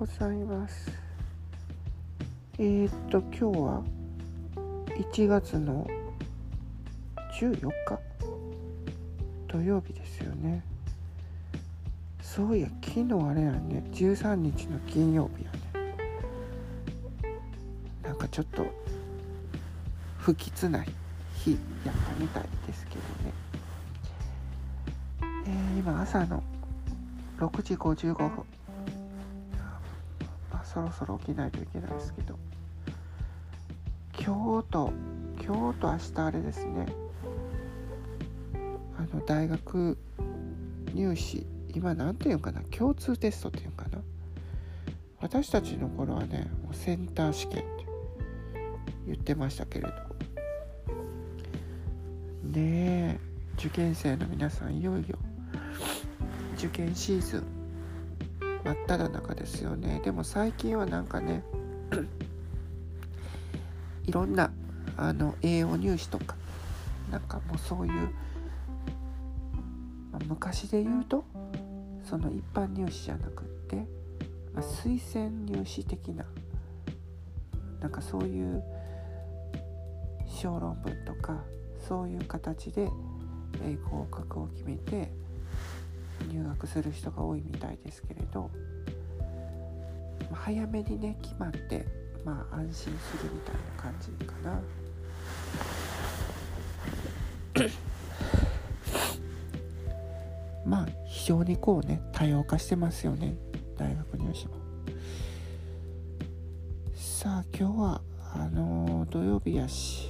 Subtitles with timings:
[0.00, 0.90] ございます。
[2.56, 3.82] えー、っと今日は
[4.98, 5.86] 1月の
[7.38, 7.98] 14日？
[9.46, 10.64] 土曜日ですよね。
[12.22, 13.84] そういや昨日あれやね。
[13.92, 15.58] 13日の金曜日やね。
[18.02, 18.64] なんかちょっと
[20.16, 20.82] 不吉な
[21.34, 23.34] 日やったみたいですけどね。
[25.46, 26.42] えー、今朝の
[27.36, 28.59] 6時55分。
[30.72, 32.38] そろそろ起きないといけないですけど。
[34.16, 34.92] 今日と
[35.42, 36.86] 今日と明日あれですね。
[38.96, 39.98] あの大学
[40.94, 42.60] 入試今何て言うかな？
[42.70, 43.98] 共通テストっていうかな？
[45.20, 47.86] 私たちの頃はねもうセンター試験って
[49.06, 49.92] 言ってましたけれど。
[52.44, 53.18] ねえ
[53.58, 55.18] 受験生の皆さんいよいよ
[56.56, 57.59] 受験シーズン
[58.64, 60.00] 真っ只中ですよね。
[60.04, 61.42] でも最近はなんかね
[64.06, 64.50] いろんな
[64.96, 66.36] あの栄養入試とか
[67.10, 67.92] なんかもうそういう、
[70.12, 71.24] まあ、昔で言うと
[72.04, 73.76] その一般入試じゃなくって、
[74.52, 76.24] まあ、推薦入試的な
[77.80, 78.62] なんかそういう
[80.26, 81.40] 小論文とか
[81.88, 82.88] そういう形で、
[83.62, 85.10] え合格を決めて
[86.30, 88.50] 入学する人が多いみたいですけれど、
[90.30, 91.86] まあ、早めにね決まって
[92.24, 94.60] まあ安心するみたいな感じかな。
[100.64, 103.36] まあ非常にこうね多様化してますよね
[103.76, 104.54] 大学入試も。
[106.94, 108.02] さあ今日は
[108.34, 110.08] あのー、土曜日やし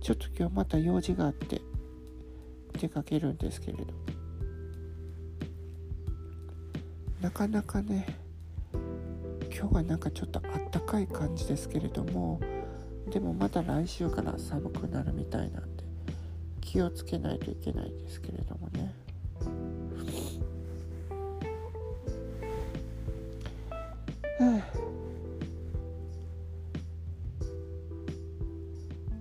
[0.00, 1.62] ちょっと今日また用事があって
[2.78, 3.86] 出かけるんですけれど
[7.24, 8.04] なかなかね
[9.50, 12.38] 今日はなんかちょっとあったかい感じですけれども
[13.10, 15.84] でもまた来週から寒くなるみたいなんで
[16.60, 18.94] 気をつけないといけないですけれどもね。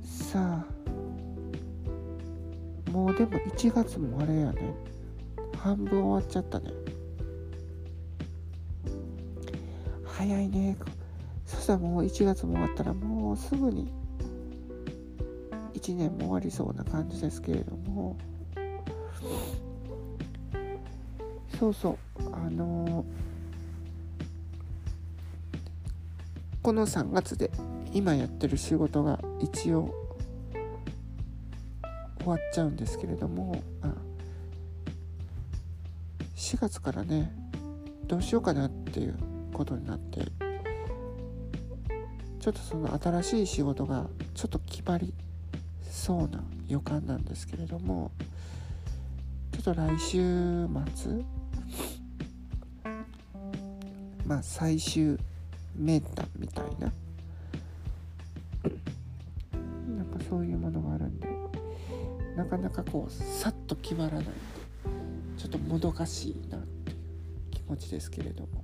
[0.04, 0.66] さあ。
[2.92, 4.76] もうでも1月もあれやね。
[5.58, 6.83] 半分終わっちゃったね。
[10.18, 10.78] 早いね。
[11.46, 13.92] そしたらもう1月も終わったらもうすぐに
[15.74, 18.16] 1年も終わりそうな感じですけれども。
[21.60, 21.98] そうそう。
[22.32, 23.06] あの、
[26.62, 27.52] この3月で
[27.92, 29.94] 今やってる仕事が一応
[32.20, 33.62] 終わっちゃうんですけれども、
[36.36, 37.34] 4月からね
[38.06, 40.20] どうしようかなっていうことになって
[42.40, 45.14] ちょっとその新しい仕事がちょっと決まり
[45.90, 48.12] そうな予感なんですけれども
[49.54, 51.24] ちょっと来週末
[54.26, 55.18] まあ最終
[55.78, 56.92] 面談みたいな
[59.96, 61.30] なんかそういうものがあるんで
[62.36, 64.32] なかなかこうさっと決まらないんで
[65.38, 66.98] ちょっともどかしいなっていう
[67.52, 68.63] 気持ちですけれども。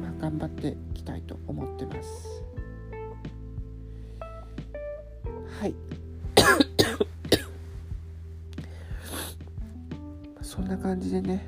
[0.00, 2.42] まあ頑張っていきたいと思ってます。
[5.60, 5.74] はい。
[10.42, 11.46] そんな感じでね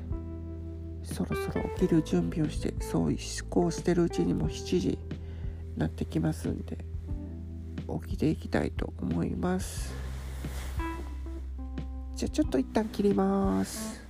[1.03, 3.17] そろそろ起きる準備をしてそう思
[3.49, 4.99] 考してるうちにも7時に
[5.77, 6.77] なってきますんで
[8.03, 9.93] 起きていきたいと思います。
[12.15, 14.06] じゃあちょっと一旦切ります。